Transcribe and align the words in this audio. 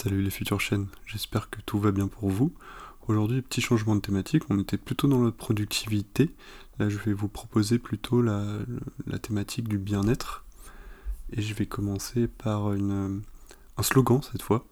Salut 0.00 0.22
les 0.22 0.30
futures 0.30 0.60
chaînes, 0.60 0.86
j'espère 1.06 1.50
que 1.50 1.60
tout 1.60 1.80
va 1.80 1.90
bien 1.90 2.06
pour 2.06 2.30
vous. 2.30 2.52
Aujourd'hui, 3.08 3.42
petit 3.42 3.60
changement 3.60 3.96
de 3.96 4.00
thématique, 4.00 4.44
on 4.48 4.60
était 4.60 4.76
plutôt 4.76 5.08
dans 5.08 5.24
la 5.24 5.32
productivité. 5.32 6.30
Là, 6.78 6.88
je 6.88 6.98
vais 6.98 7.12
vous 7.12 7.26
proposer 7.26 7.80
plutôt 7.80 8.22
la, 8.22 8.60
thématique 9.20 9.66
du 9.66 9.76
bien-être. 9.76 10.44
Et 11.32 11.42
je 11.42 11.52
vais 11.52 11.66
commencer 11.66 12.28
par 12.28 12.68
un 12.68 13.22
slogan 13.82 14.20
cette 14.22 14.42
fois, 14.42 14.64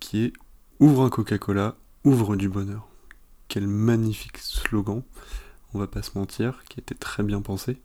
qui 0.00 0.24
est 0.24 0.32
Ouvre 0.80 1.02
un 1.02 1.10
Coca-Cola, 1.10 1.76
ouvre 2.04 2.36
du 2.36 2.48
bonheur. 2.48 2.88
Quel 3.48 3.66
magnifique 3.66 4.38
slogan, 4.38 5.02
on 5.74 5.78
va 5.78 5.88
pas 5.88 6.00
se 6.00 6.16
mentir, 6.18 6.64
qui 6.70 6.80
était 6.80 6.94
très 6.94 7.22
bien 7.22 7.42
pensé. 7.42 7.76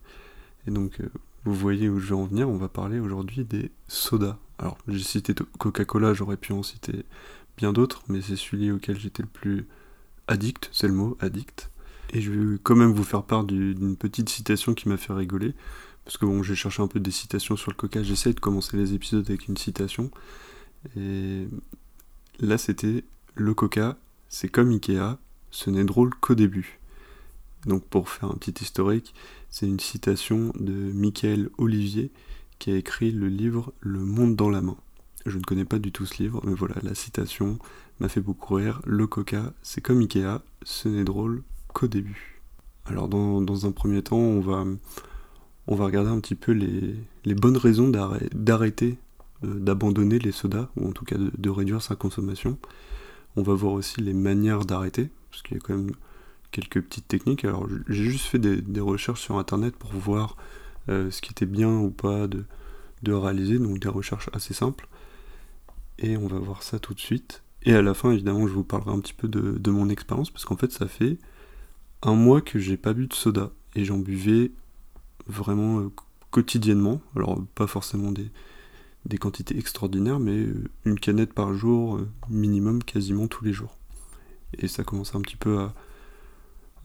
Et 0.66 0.72
donc, 0.72 1.02
euh, 1.02 1.12
vous 1.44 1.54
voyez 1.54 1.90
où 1.90 2.00
je 2.00 2.08
vais 2.08 2.16
en 2.16 2.24
venir, 2.24 2.48
on 2.48 2.56
va 2.56 2.70
parler 2.70 3.02
aujourd'hui 3.02 3.44
des 3.44 3.70
sodas. 3.90 4.38
Alors, 4.60 4.78
j'ai 4.88 5.04
cité 5.04 5.34
Coca-Cola, 5.58 6.14
j'aurais 6.14 6.38
pu 6.38 6.54
en 6.54 6.64
citer 6.64 7.06
bien 7.58 7.74
d'autres, 7.74 8.04
mais 8.08 8.22
c'est 8.22 8.36
celui 8.36 8.72
auquel 8.72 9.00
j'étais 9.00 9.24
le 9.24 9.30
plus 9.30 9.68
addict, 10.28 10.70
c'est 10.72 10.88
le 10.88 10.94
mot, 10.94 11.18
addict. 11.20 11.70
Et 12.14 12.22
je 12.22 12.32
vais 12.32 12.58
quand 12.62 12.76
même 12.76 12.94
vous 12.94 13.04
faire 13.04 13.24
part 13.24 13.44
d'une 13.44 13.96
petite 13.96 14.30
citation 14.30 14.74
qui 14.74 14.88
m'a 14.88 14.98
fait 14.98 15.14
rigoler, 15.14 15.54
parce 16.06 16.18
que 16.18 16.26
bon, 16.26 16.44
j'ai 16.44 16.56
cherché 16.56 16.82
un 16.82 16.88
peu 16.88 17.00
des 17.00 17.12
citations 17.12 17.56
sur 17.56 17.72
le 17.72 17.76
Coca, 17.76 18.04
j'essaie 18.04 18.34
de 18.34 18.40
commencer 18.40 18.78
les 18.78 18.94
épisodes 18.94 19.26
avec 19.28 19.48
une 19.48 19.58
citation, 19.58 20.12
et 20.96 21.48
là 22.40 22.58
c'était 22.58 23.04
le 23.36 23.54
Coca, 23.54 23.98
c'est 24.30 24.50
comme 24.50 24.70
Ikea, 24.70 25.18
ce 25.50 25.70
n'est 25.70 25.86
drôle 25.86 26.14
qu'au 26.16 26.36
début. 26.36 26.80
Donc 27.66 27.84
pour 27.86 28.10
faire 28.10 28.30
un 28.30 28.36
petit 28.36 28.64
historique, 28.64 29.14
c'est 29.50 29.68
une 29.68 29.80
citation 29.80 30.52
de 30.60 30.74
Michael 30.74 31.50
Olivier 31.58 32.12
qui 32.60 32.72
a 32.72 32.76
écrit 32.76 33.12
le 33.12 33.28
livre 33.28 33.74
Le 33.80 34.00
monde 34.00 34.36
dans 34.36 34.50
la 34.50 34.62
main. 34.62 34.78
Je 35.26 35.38
ne 35.38 35.44
connais 35.44 35.66
pas 35.66 35.80
du 35.80 35.92
tout 35.92 36.06
ce 36.06 36.22
livre, 36.22 36.42
mais 36.44 36.54
voilà, 36.54 36.76
la 36.84 36.96
citation 36.96 37.58
m'a 38.00 38.10
fait 38.10 38.22
beaucoup 38.22 38.56
rire. 38.56 38.82
Le 38.86 39.08
coca, 39.08 39.54
c'est 39.62 39.82
comme 39.82 40.02
Ikea, 40.02 40.42
ce 40.64 40.90
n'est 40.90 41.04
drôle 41.04 41.44
qu'au 41.74 41.88
début. 41.88 42.42
Alors 42.86 43.08
dans, 43.08 43.66
un 43.66 43.72
premier 43.72 44.02
temps, 44.02 44.18
on 44.18 44.42
va, 44.42 44.66
on 45.68 45.76
va 45.76 45.86
regarder 45.86 46.10
un 46.10 46.20
petit 46.20 46.36
peu 46.36 46.52
les, 46.52 47.36
bonnes 47.36 47.58
raisons 47.58 47.90
d'arrêter, 47.90 48.98
euh, 49.46 49.60
d'abandonner 49.60 50.20
les 50.20 50.34
sodas, 50.34 50.70
ou 50.76 50.90
en 50.90 50.92
tout 50.92 51.06
cas 51.06 51.18
de, 51.18 51.32
de 51.38 51.50
réduire 51.50 51.82
sa 51.82 51.96
consommation. 51.96 52.58
On 53.38 53.44
va 53.44 53.54
voir 53.54 53.74
aussi 53.74 54.02
les 54.02 54.14
manières 54.14 54.66
d'arrêter, 54.66 55.10
parce 55.32 55.42
qu'il 55.42 55.58
y 55.58 55.60
a 55.60 55.64
quand 55.64 55.76
même 55.76 55.92
quelques 56.54 56.82
petites 56.82 57.08
techniques. 57.08 57.44
Alors 57.44 57.68
j'ai 57.90 58.06
juste 58.06 58.28
fait 58.28 58.40
des, 58.40 58.80
recherches 58.80 59.22
sur 59.22 59.38
internet 59.38 59.76
pour 59.76 59.92
voir 59.92 60.38
euh, 60.90 61.12
ce 61.12 61.22
qui 61.22 61.32
était 61.32 61.46
bien 61.46 61.70
ou 61.70 61.90
pas 61.90 62.28
de, 62.28 62.46
réaliser, 63.12 63.60
donc 63.60 63.80
des 63.80 63.90
recherches 63.90 64.30
assez 64.34 64.54
simples. 64.54 64.88
Et 66.00 66.18
on 66.18 66.28
va 66.28 66.40
voir 66.40 66.64
ça 66.64 66.80
tout 66.80 66.94
de 66.94 67.00
suite. 67.00 67.44
Et 67.64 67.74
à 67.74 67.82
la 67.82 67.94
fin, 67.94 68.12
évidemment, 68.12 68.48
je 68.48 68.54
vous 68.54 68.64
parlerai 68.64 68.92
un 68.92 69.00
petit 69.00 69.14
peu 69.14 69.28
de, 69.28 69.72
mon 69.72 69.90
expérience, 69.90 70.32
parce 70.32 70.46
qu'en 70.46 70.58
fait, 70.58 70.72
ça 70.72 70.88
fait 70.88 71.18
un 72.02 72.16
mois 72.16 72.42
que 72.42 72.60
j'ai 72.60 72.78
pas 72.78 72.94
bu 72.94 73.08
de 73.08 73.14
soda. 73.14 73.52
Et 73.76 73.86
j'en 73.86 73.98
buvais 73.98 74.52
vraiment 75.28 75.80
euh, 75.80 75.92
quotidiennement. 76.32 77.02
Alors, 77.16 77.42
pas 77.56 77.68
forcément 77.68 78.12
des, 78.12 78.30
des 79.06 79.18
quantités 79.18 79.58
extraordinaires, 79.58 80.20
mais 80.20 80.38
euh, 80.38 80.70
une 80.86 81.00
canette 81.00 81.34
par 81.34 81.54
jour, 81.54 82.00
minimum, 82.30 82.84
quasiment 82.84 83.28
tous 83.28 83.44
les 83.46 83.54
jours. 83.54 83.78
Et 84.58 84.68
ça 84.68 84.84
commence 84.84 85.16
un 85.16 85.22
petit 85.22 85.38
peu 85.38 85.60
à, 85.60 85.74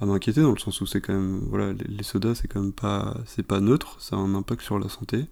à 0.00 0.06
m'inquiéter 0.06 0.42
dans 0.42 0.52
le 0.52 0.58
sens 0.58 0.80
où 0.80 0.86
c'est 0.86 1.00
quand 1.00 1.12
même 1.12 1.41
voilà 1.48 1.72
les, 1.72 2.02
sodas 2.02 2.36
c'est 2.36 2.48
quand 2.48 2.60
même 2.60 2.72
pas 2.72 3.16
c'est 3.27 3.42
pas 3.42 3.60
neutre 3.60 4.00
ça 4.00 4.16
a 4.16 4.18
un 4.18 4.34
impact 4.34 4.62
sur 4.62 4.78
la 4.78 4.88
santé. 4.88 5.27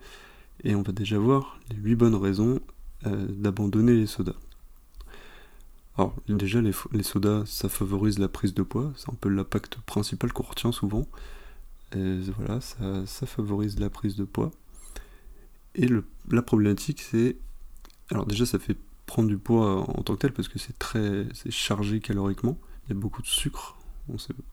Et 0.64 0.74
on 0.74 0.82
va 0.82 0.92
déjà 0.92 1.18
voir 1.18 1.58
les 1.70 1.76
8 1.76 1.94
bonnes 1.96 2.14
raisons 2.14 2.60
euh, 3.06 3.26
d'abandonner 3.28 3.94
les 3.94 4.06
sodas. 4.06 4.34
Alors 5.96 6.14
déjà 6.28 6.60
les, 6.60 6.72
les, 6.92 7.02
sodas 7.02 7.44
ça 7.46 7.68
favorise 7.68 8.18
la 8.18 8.28
prise 8.28 8.54
de 8.54 8.62
poids 8.62 8.92
c'est 8.96 9.10
un 9.10 9.16
peu 9.20 9.28
l'impact 9.28 9.76
principal 9.86 10.32
qu'on 10.32 10.44
retient 10.44 10.72
souvent. 10.72 11.06
Voilà 11.92 12.60
ça, 12.60 13.06
ça, 13.06 13.26
favorise 13.26 13.78
la 13.78 13.88
prise 13.88 14.16
de 14.16 14.24
poids. 14.24 14.50
Et 15.74 15.86
le, 15.86 16.04
la 16.30 16.42
problématique 16.42 17.00
c'est 17.00 17.36
alors 18.10 18.26
déjà 18.26 18.44
ça 18.44 18.58
fait 18.58 18.76
prendre 19.06 19.28
du 19.28 19.38
poids 19.38 19.88
en 19.88 20.02
tant 20.02 20.14
que 20.14 20.20
tel 20.20 20.32
parce 20.32 20.48
que 20.48 20.58
c'est 20.58 20.78
très 20.78 21.26
c'est 21.32 21.52
chargé 21.52 22.00
caloriquement. 22.00 22.58
Il 22.84 22.94
y 22.94 22.96
a 22.96 23.00
beaucoup 23.00 23.22
de 23.22 23.26
sucre 23.26 23.75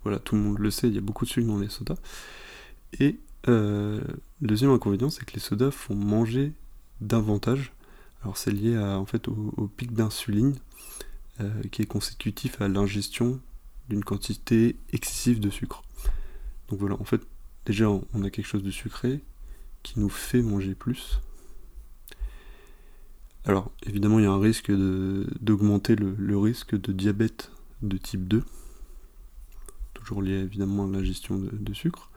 voilà, 0.03 0.19
tout 0.19 0.36
le 0.36 0.41
monde 0.41 0.59
le 0.59 0.72
sait, 0.72 0.88
il 0.88 0.96
y 0.96 0.97
a 0.97 1.02
beaucoup 1.02 1.25
de 1.25 1.30
sucre 1.30 1.47
dans 1.47 1.59
les 1.59 1.69
sodas. 1.69 1.97
Et 3.00 3.19
euh, 3.47 4.02
le 4.41 4.47
deuxième 4.47 4.72
inconvénient, 4.72 5.09
c'est 5.09 5.25
que 5.25 5.34
les 5.34 5.40
sodas 5.40 5.72
font 5.72 5.96
manger 5.96 6.53
davantage. 7.02 7.74
Alors 8.24 8.38
c'est 8.38 8.52
lié 8.52 8.75
à, 8.75 9.00
en 9.00 9.06
fait, 9.06 9.28
au, 9.28 9.69
pic 9.75 9.94
d'insuline 9.94 10.56
euh, 11.42 11.50
qui 11.72 11.81
est 11.81 11.86
consécutif 11.86 12.62
à 12.62 12.68
l'ingestion 12.68 13.40
d'une 13.90 14.03
quantité 14.03 14.78
excessive 14.92 15.40
de 15.40 15.50
sucre. 15.50 15.84
Donc 16.69 16.80
voilà, 16.80 16.96
en 16.96 17.03
fait, 17.03 17.22
déjà 17.66 17.90
on 17.90 18.24
a 18.24 18.30
quelque 18.30 18.47
chose 18.47 18.63
de 18.63 18.72
sucré 18.72 19.22
qui 19.84 20.00
nous 20.00 20.09
fait 20.09 20.42
manger 20.42 20.75
plus. 20.75 21.19
Alors 23.46 23.72
évidemment 23.86 24.19
il 24.19 24.24
y 24.24 24.28
a 24.28 24.31
un 24.31 24.40
risque 24.40 24.72
d'augmenter 24.72 25.97
le 25.97 26.38
risque 26.38 26.80
de 26.80 26.94
diabète 26.94 27.52
de 27.81 27.97
type 27.97 28.25
2 28.25 28.46
toujours 30.03 30.22
lié 30.22 30.34
évidemment 30.34 30.86
à 30.86 30.91
la 30.91 31.03
gestion 31.03 31.38
de, 31.38 31.74
sucre. 31.74 32.09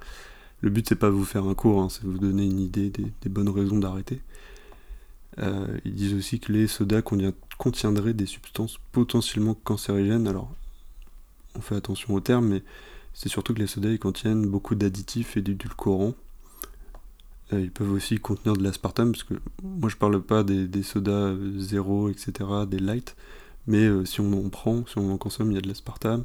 Le 0.61 0.71
but 0.71 0.89
c'est 0.89 0.97
pas 0.97 1.11
vous 1.11 1.25
faire 1.25 1.45
un 1.45 1.55
cours, 1.55 1.81
hein, 1.81 1.89
c'est 1.89 2.05
vous 2.05 2.19
donner 2.19 2.45
une 2.45 2.59
idée 2.59 2.91
des, 2.91 3.29
bonnes 3.29 3.49
raisons 3.49 3.79
d'arrêter. 3.79 4.21
Euh, 5.39 5.79
ils 5.85 5.95
disent 5.95 6.15
aussi 6.15 6.41
que 6.41 6.53
les 6.53 6.67
sodas 6.67 7.03
contiendraient 7.59 8.15
des 8.15 8.27
substances 8.27 8.79
potentiellement 8.93 9.55
cancérigènes. 9.55 10.27
Alors, 10.27 10.51
on 11.55 11.61
fait 11.61 11.77
attention 11.77 12.15
au 12.15 12.21
terme, 12.21 12.49
mais 12.49 12.63
c'est 13.15 13.29
surtout 13.29 13.55
que 13.55 13.61
les 13.61 13.67
sodas 13.67 13.97
contiennent 13.99 14.47
beaucoup 14.47 14.75
d'additifs 14.75 15.37
et 15.37 15.43
d'édulcorants. 15.43 16.15
Euh, 17.53 17.61
ils 17.61 17.71
peuvent 17.71 17.93
aussi 17.93 18.19
contenir 18.19 18.57
de 18.57 18.63
l'aspartame, 18.63 19.13
parce 19.13 19.25
que 19.25 19.35
moi 19.63 19.89
je 19.89 19.97
parle 19.97 20.21
pas 20.21 20.43
des, 20.43 20.83
sodas 20.83 21.35
zéro, 21.59 22.09
etc., 22.09 22.33
des 22.69 22.79
light, 22.79 23.15
mais 23.67 23.85
euh, 23.85 24.05
si 24.05 24.21
on 24.21 24.33
en 24.33 24.49
prend, 24.49 24.85
si 24.87 24.99
on 24.99 25.13
en 25.13 25.19
consomme, 25.19 25.53
il 25.53 25.55
y 25.55 25.59
a 25.59 25.61
de 25.61 25.69
l'aspartame. 25.69 26.25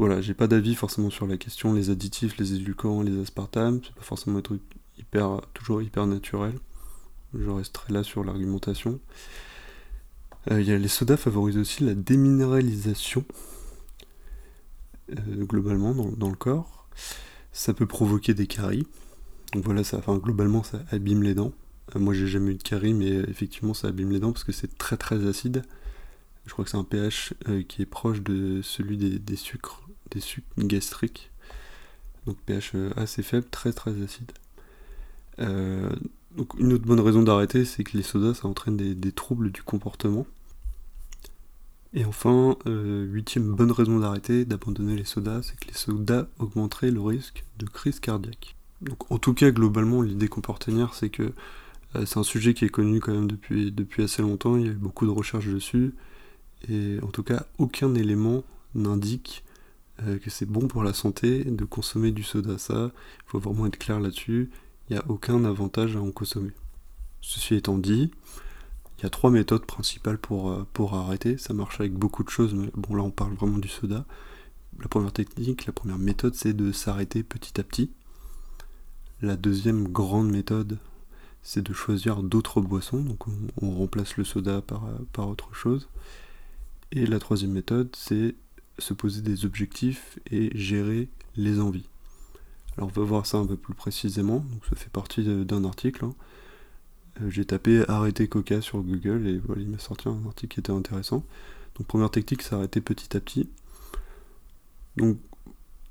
Voilà, 0.00 0.22
j'ai 0.22 0.32
pas 0.32 0.46
d'avis 0.46 0.76
forcément 0.76 1.10
sur 1.10 1.26
la 1.26 1.36
question, 1.36 1.74
les 1.74 1.90
additifs, 1.90 2.38
les 2.38 2.54
édulcorants, 2.54 3.02
les 3.02 3.20
aspartames, 3.20 3.82
c'est 3.84 3.94
pas 3.94 4.00
forcément 4.00 4.38
un 4.38 4.40
truc 4.40 4.62
hyper, 4.98 5.42
toujours 5.52 5.82
hyper 5.82 6.06
naturel. 6.06 6.54
Je 7.34 7.50
resterai 7.50 7.92
là 7.92 8.02
sur 8.02 8.24
l'argumentation. 8.24 8.98
Euh, 10.50 10.58
les 10.58 10.88
sodas 10.88 11.18
favorisent 11.18 11.58
aussi 11.58 11.84
la 11.84 11.92
déminéralisation, 11.92 13.26
euh, 15.10 15.44
globalement, 15.44 15.94
dans, 15.94 16.30
le 16.30 16.34
corps. 16.34 16.88
Ça 17.52 17.74
peut 17.74 17.86
provoquer 17.86 18.32
des 18.32 18.46
caries. 18.46 18.86
Donc 19.52 19.66
voilà, 19.66 19.84
ça, 19.84 19.98
enfin, 19.98 20.16
globalement, 20.16 20.62
ça 20.62 20.82
abîme 20.92 21.24
les 21.24 21.34
dents. 21.34 21.52
Euh, 21.94 21.98
moi, 21.98 22.14
j'ai 22.14 22.26
jamais 22.26 22.52
eu 22.52 22.56
de 22.56 22.62
caries, 22.62 22.94
mais 22.94 23.10
effectivement, 23.10 23.74
ça 23.74 23.88
abîme 23.88 24.12
les 24.12 24.20
dents 24.20 24.32
parce 24.32 24.44
que 24.44 24.52
c'est 24.52 24.78
très 24.78 24.96
très 24.96 25.26
acide. 25.26 25.60
Je 26.46 26.54
crois 26.54 26.64
que 26.64 26.70
c'est 26.70 26.78
un 26.78 26.84
pH 26.84 27.34
qui 27.68 27.82
est 27.82 27.86
proche 27.86 28.22
de 28.22 28.62
celui 28.62 28.96
des 28.96 29.36
sucres 29.36 29.89
des 30.10 30.20
sucs 30.20 30.44
gastriques. 30.58 31.30
Donc 32.26 32.36
pH 32.46 32.72
euh, 32.74 32.90
assez 32.96 33.22
faible, 33.22 33.46
très 33.50 33.72
très 33.72 33.90
acide. 34.02 34.32
Euh, 35.38 35.90
donc 36.36 36.54
une 36.58 36.72
autre 36.72 36.84
bonne 36.84 37.00
raison 37.00 37.22
d'arrêter, 37.22 37.64
c'est 37.64 37.84
que 37.84 37.96
les 37.96 38.02
sodas, 38.02 38.34
ça 38.34 38.48
entraîne 38.48 38.76
des, 38.76 39.12
troubles 39.12 39.50
du 39.50 39.62
comportement. 39.62 40.26
Et 41.92 42.04
enfin, 42.04 42.56
euh, 42.66 43.04
huitième 43.04 43.52
bonne 43.52 43.72
raison 43.72 43.98
d'arrêter, 43.98 44.44
d'abandonner 44.44 44.94
les 44.96 45.04
sodas, 45.04 45.42
c'est 45.42 45.58
que 45.58 45.66
les 45.66 45.74
sodas 45.74 46.26
augmenteraient 46.38 46.92
le 46.92 47.00
risque 47.00 47.44
de 47.58 47.66
crise 47.66 47.98
cardiaque. 47.98 48.54
Donc 48.80 49.10
en 49.10 49.18
tout 49.18 49.34
cas, 49.34 49.50
globalement, 49.50 50.02
l'idée 50.02 50.28
retenir, 50.46 50.94
c'est 50.94 51.10
que 51.10 51.32
c'est 52.04 52.18
un 52.18 52.22
sujet 52.22 52.54
qui 52.54 52.64
est 52.64 52.68
connu 52.68 53.00
quand 53.00 53.12
même 53.12 53.26
depuis, 53.26 53.72
depuis 53.72 54.04
assez 54.04 54.22
longtemps, 54.22 54.56
il 54.56 54.62
y 54.64 54.68
a 54.68 54.70
eu 54.70 54.74
beaucoup 54.74 55.06
de 55.06 55.10
recherches 55.10 55.48
dessus, 55.48 55.92
et 56.68 56.98
en 57.02 57.08
tout 57.08 57.24
cas, 57.24 57.44
aucun 57.58 57.94
élément 57.96 58.44
n'indique 58.76 59.42
euh, 60.06 60.18
que 60.18 60.30
c'est 60.30 60.46
bon 60.46 60.68
pour 60.68 60.82
la 60.82 60.92
santé 60.92 61.44
de 61.44 61.64
consommer 61.64 62.10
du 62.10 62.22
soda. 62.22 62.58
Ça, 62.58 62.90
il 62.94 63.30
faut 63.30 63.38
vraiment 63.38 63.66
être 63.66 63.78
clair 63.78 64.00
là-dessus. 64.00 64.50
Il 64.88 64.94
n'y 64.94 64.98
a 64.98 65.04
aucun 65.08 65.44
avantage 65.44 65.96
à 65.96 66.00
en 66.00 66.10
consommer. 66.10 66.52
Ceci 67.20 67.54
étant 67.54 67.78
dit, 67.78 68.10
il 68.98 69.02
y 69.02 69.06
a 69.06 69.10
trois 69.10 69.30
méthodes 69.30 69.66
principales 69.66 70.18
pour, 70.18 70.50
euh, 70.50 70.66
pour 70.72 70.94
arrêter. 70.94 71.38
Ça 71.38 71.54
marche 71.54 71.80
avec 71.80 71.92
beaucoup 71.92 72.24
de 72.24 72.30
choses, 72.30 72.54
mais 72.54 72.70
bon 72.74 72.94
là 72.94 73.02
on 73.02 73.10
parle 73.10 73.34
vraiment 73.34 73.58
du 73.58 73.68
soda. 73.68 74.06
La 74.78 74.88
première 74.88 75.12
technique, 75.12 75.66
la 75.66 75.72
première 75.72 75.98
méthode, 75.98 76.34
c'est 76.34 76.54
de 76.54 76.72
s'arrêter 76.72 77.22
petit 77.22 77.60
à 77.60 77.64
petit. 77.64 77.90
La 79.20 79.36
deuxième 79.36 79.88
grande 79.88 80.30
méthode, 80.30 80.78
c'est 81.42 81.62
de 81.62 81.72
choisir 81.74 82.22
d'autres 82.22 82.60
boissons. 82.60 83.00
Donc 83.00 83.24
on, 83.60 83.70
remplace 83.70 84.16
le 84.16 84.24
soda 84.24 84.62
par, 84.62 84.84
par 85.12 85.28
autre 85.28 85.54
chose. 85.54 85.88
Et 86.92 87.06
la 87.06 87.18
troisième 87.18 87.52
méthode, 87.52 87.94
c'est 87.94 88.34
se 88.80 88.94
poser 88.94 89.22
des 89.22 89.44
objectifs 89.44 90.18
et 90.30 90.50
gérer 90.56 91.08
les 91.36 91.60
envies. 91.60 91.88
Alors 92.76 92.90
on 92.94 93.00
va 93.00 93.06
voir 93.06 93.26
ça 93.26 93.38
un 93.38 93.46
peu 93.46 93.56
plus 93.56 93.74
précisément, 93.74 94.38
donc 94.38 94.64
ça 94.68 94.76
fait 94.76 94.90
partie 94.90 95.22
d'un 95.44 95.64
article. 95.64 96.04
Hein. 96.04 96.14
Euh, 97.20 97.30
j'ai 97.30 97.44
tapé 97.44 97.84
arrêter 97.88 98.28
Coca 98.28 98.60
sur 98.60 98.80
Google 98.82 99.26
et 99.26 99.38
voilà, 99.38 99.62
il 99.62 99.68
m'a 99.68 99.78
sorti 99.78 100.08
un 100.08 100.20
article 100.26 100.54
qui 100.54 100.60
était 100.60 100.72
intéressant. 100.72 101.24
Donc 101.76 101.86
première 101.86 102.10
technique, 102.10 102.42
c'est 102.42 102.54
arrêter 102.54 102.80
petit 102.80 103.16
à 103.16 103.20
petit. 103.20 103.48
Donc 104.96 105.18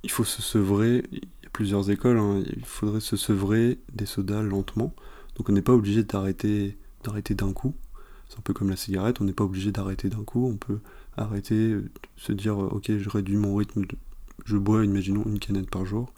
il 0.03 0.11
faut 0.11 0.23
se 0.23 0.41
sevrer, 0.41 1.03
il 1.11 1.19
y 1.19 1.47
a 1.47 1.49
plusieurs 1.51 1.91
écoles, 1.91 2.17
hein. 2.17 2.43
il 2.55 2.65
faudrait 2.65 3.01
se 3.01 3.17
sevrer 3.17 3.79
des 3.93 4.05
sodas 4.05 4.41
lentement. 4.41 4.93
Donc 5.35 5.49
on 5.49 5.53
n'est 5.53 5.61
pas 5.61 5.73
obligé 5.73 6.03
d'arrêter 6.03 6.77
d'arrêter 7.03 7.33
d'un 7.33 7.53
coup. 7.53 7.75
C'est 8.29 8.37
un 8.37 8.41
peu 8.41 8.53
comme 8.53 8.69
la 8.69 8.75
cigarette, 8.75 9.21
on 9.21 9.23
n'est 9.23 9.33
pas 9.33 9.43
obligé 9.43 9.71
d'arrêter 9.71 10.09
d'un 10.09 10.23
coup, 10.23 10.47
on 10.47 10.57
peut 10.57 10.79
arrêter, 11.21 11.75
se 12.17 12.31
dire 12.31 12.57
ok 12.57 12.91
je 12.97 13.09
réduis 13.09 13.37
mon 13.37 13.55
rythme, 13.55 13.85
je 14.45 14.57
bois 14.57 14.83
imaginons 14.85 15.23
une 15.25 15.39
canette 15.39 15.69
par 15.69 15.85
jour, 15.85 16.11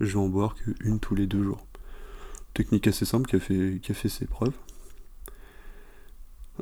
je 0.00 0.06
vais 0.06 0.18
en 0.18 0.28
boire 0.28 0.54
qu'une 0.54 1.00
tous 1.00 1.14
les 1.14 1.26
deux 1.26 1.42
jours. 1.42 1.66
Technique 2.54 2.86
assez 2.86 3.04
simple 3.04 3.28
qui 3.28 3.36
a 3.36 3.40
fait, 3.40 3.80
qui 3.82 3.92
a 3.92 3.94
fait 3.94 4.08
ses 4.08 4.26
preuves. 4.26 4.52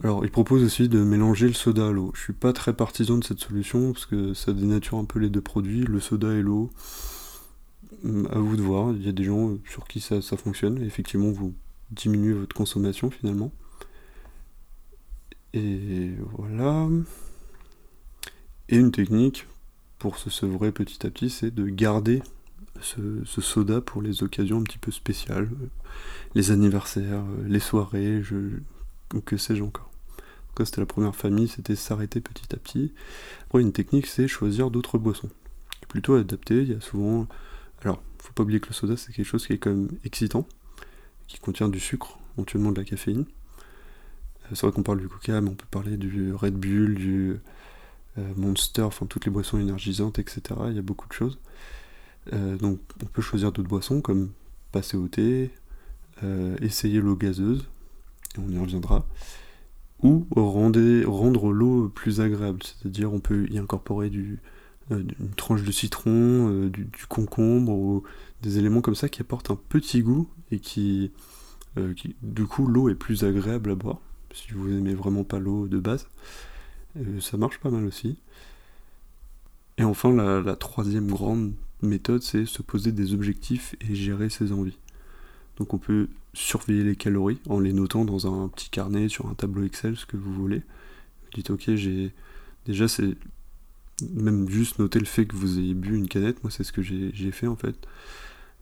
Alors, 0.03 0.25
il 0.25 0.31
propose 0.31 0.62
aussi 0.62 0.88
de 0.88 1.03
mélanger 1.03 1.49
le 1.49 1.53
soda 1.53 1.88
à 1.88 1.91
l'eau. 1.91 2.12
Je 2.15 2.21
suis 2.21 2.32
pas 2.32 2.53
très 2.53 2.73
partisan 2.73 3.19
de 3.19 3.25
cette 3.25 3.41
solution 3.41 3.93
parce 3.93 4.06
que 4.06 4.35
ça 4.35 4.53
dénature 4.53 4.99
un 4.99 5.05
peu 5.05 5.19
les 5.19 5.29
deux 5.29 5.41
produits, 5.41 5.81
le 5.81 6.00
soda 6.00 6.32
et 6.32 6.43
l'eau. 6.43 6.71
Hum, 8.05 8.29
à 8.31 8.38
vous 8.38 8.56
de 8.56 8.62
voir, 8.62 8.93
il 8.93 9.05
y 9.05 9.09
a 9.09 9.12
des 9.12 9.25
gens 9.25 9.56
sur 9.69 9.87
qui 9.88 10.00
ça, 10.00 10.21
fonctionne. 10.23 10.81
effectivement, 10.82 11.31
vous 11.32 11.55
diminuez 11.91 12.35
votre 12.35 12.55
consommation 12.55 13.11
finalement. 13.11 13.53
Et 15.53 16.12
voilà. 16.37 16.88
Et 18.70 18.76
une 18.76 18.93
technique 18.93 19.46
pour 19.99 20.17
se 20.17 20.31
sevrer 20.31 20.70
petit 20.70 21.05
à 21.05 21.11
petit, 21.11 21.28
c'est 21.28 21.52
de 21.52 21.67
garder 21.67 22.22
ce, 22.81 23.25
soda 23.26 23.81
pour 23.81 24.00
les 24.00 24.22
occasions 24.22 24.61
un 24.61 24.62
petit 24.62 24.78
peu 24.78 24.93
spéciales, 24.93 25.50
les 26.37 26.52
anniversaires, 26.52 27.25
les 27.46 27.58
soirées, 27.58 28.22
je, 28.22 28.37
que 29.25 29.37
sais-je 29.37 29.64
encore. 29.64 29.90
Donc 30.56 30.67
c'était 30.67 30.81
la 30.81 30.87
première 30.87 31.17
famille, 31.17 31.49
c'était 31.49 31.75
s'arrêter 31.75 32.20
petit 32.20 32.55
à 32.55 32.58
petit. 32.58 32.93
Après 33.46 33.61
une 33.61 33.72
technique 33.72 34.06
c'est 34.06 34.28
choisir 34.28 34.70
d'autres 34.70 34.99
boissons. 34.99 35.31
Plutôt 35.88 36.14
adapté, 36.14 36.62
il 36.62 36.70
y 36.70 36.75
a 36.75 36.81
souvent... 36.81 37.26
Alors, 37.82 38.00
faut 38.19 38.32
pas 38.32 38.44
oublier 38.44 38.61
que 38.61 38.69
le 38.69 38.75
soda 38.75 38.96
c'est 38.96 39.12
quelque 39.12 39.26
chose 39.26 39.49
qui 39.49 39.55
est 39.55 39.58
quand 39.58 39.70
même 39.70 39.88
excitant, 40.05 40.46
qui 41.26 41.40
contient 41.40 41.69
du 41.69 41.81
sucre, 41.81 42.20
éventuellement 42.37 42.70
de 42.70 42.78
la 42.78 42.84
caféine. 42.84 43.25
Euh, 44.44 44.55
c'est 44.55 44.62
vrai 44.62 44.70
qu'on 44.70 44.84
parle 44.84 45.00
du 45.00 45.08
coca, 45.08 45.40
mais 45.40 45.50
on 45.50 45.55
peut 45.55 45.67
parler 45.72 45.96
du 45.96 46.32
Red 46.32 46.55
Bull, 46.55 46.94
du 46.94 47.31
euh, 47.31 47.40
Monster, 48.36 48.82
enfin 48.82 49.06
toutes 49.06 49.24
les 49.24 49.30
boissons 49.30 49.58
énergisantes, 49.58 50.18
etc. 50.18 50.42
Il 50.68 50.74
y 50.74 50.78
a 50.78 50.82
beaucoup 50.82 51.08
de 51.08 51.12
choses. 51.12 51.38
Euh, 52.32 52.56
donc 52.56 52.78
on 53.02 53.06
peut 53.06 53.22
choisir 53.22 53.50
d'autres 53.52 53.68
boissons 53.68 54.00
comme 54.00 54.30
passer 54.72 54.96
au 54.96 55.08
thé, 55.08 55.50
essayer 56.60 57.00
l'eau 57.00 57.16
gazeuse, 57.16 57.66
et 58.36 58.40
on 58.40 58.48
y 58.50 58.58
reviendra, 58.58 59.06
ou 60.02 60.26
rendre 60.34 61.52
l'eau 61.52 61.88
plus 61.88 62.20
agréable, 62.20 62.60
c'est-à-dire 62.62 63.12
on 63.12 63.20
peut 63.20 63.46
y 63.50 63.58
incorporer 63.58 64.10
euh, 64.90 65.02
une 65.20 65.34
tranche 65.36 65.62
de 65.62 65.72
citron, 65.72 66.10
euh, 66.12 66.70
du, 66.70 66.88
concombre, 67.08 67.72
ou 67.72 68.02
des 68.42 68.58
éléments 68.58 68.80
comme 68.80 68.94
ça 68.94 69.08
qui 69.08 69.20
apportent 69.20 69.50
un 69.50 69.58
petit 69.68 70.02
goût 70.02 70.28
et 70.50 70.58
qui, 70.58 71.12
euh, 71.78 71.94
du 72.22 72.46
coup, 72.46 72.66
l'eau 72.66 72.88
est 72.88 72.94
plus 72.94 73.24
agréable 73.24 73.70
à 73.70 73.74
boire. 73.74 73.98
Si 74.32 74.52
vous 74.52 74.70
aimez 74.70 74.94
vraiment 74.94 75.24
pas 75.24 75.38
l'eau 75.38 75.68
de 75.68 75.78
base, 75.78 76.06
ça 77.20 77.37
marche 77.37 77.58
pas 77.58 77.70
mal 77.70 77.84
aussi. 77.84 78.16
Et 79.78 79.84
enfin, 79.84 80.12
la 80.12 80.56
troisième 80.56 81.08
grande 81.08 81.52
méthode, 81.82 82.22
c'est 82.22 82.44
se 82.46 82.62
poser 82.62 82.92
des 82.92 83.14
objectifs 83.14 83.75
et 83.81 83.94
gérer 83.94 84.28
ses 84.28 84.52
envies. 84.52 84.78
Donc 85.56 85.75
on 85.75 85.78
peut 85.78 86.08
surveiller 86.32 86.84
les 86.84 86.96
calories 86.96 87.40
en 87.48 87.60
les 87.60 87.72
notant 87.72 88.04
dans 88.04 88.26
un 88.26 88.48
petit 88.48 88.70
carnet, 88.70 89.08
sur 89.08 89.26
un 89.26 89.34
tableau 89.34 89.64
Excel, 89.64 89.96
ce 89.96 90.06
que 90.06 90.16
vous 90.16 90.32
voulez. 90.32 90.58
Vous 90.60 91.31
dites 91.34 91.50
ok, 91.50 91.75
j'ai 91.75 92.12
déjà 92.66 92.88
c'est 92.88 93.16
même 94.14 94.48
juste 94.48 94.78
noter 94.78 94.98
le 94.98 95.06
fait 95.06 95.26
que 95.26 95.36
vous 95.36 95.58
ayez 95.58 95.75
bu 95.75 95.96
une 95.96 96.08
canette, 96.08 96.43
moi 96.43 96.50
c'est 96.50 96.64
ce 96.64 96.72
que 96.72 96.82
j'ai 96.82 97.32
fait 97.32 97.46
en 97.46 97.56
fait. 97.56 97.76